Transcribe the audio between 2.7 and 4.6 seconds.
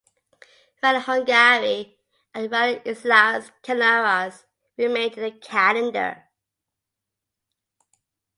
Islas Canarias